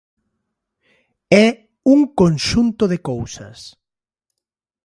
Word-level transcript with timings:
É 1.43 1.45
un 1.93 1.99
conxunto 2.19 2.83
de 2.91 2.97
cousas. 3.09 3.59